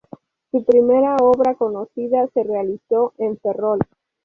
Su 0.49 0.63
primera 0.65 1.15
obra 1.17 1.53
conocida 1.53 2.27
se 2.33 2.41
realizó 2.43 3.13
en 3.19 3.37
Ferrol. 3.37 3.77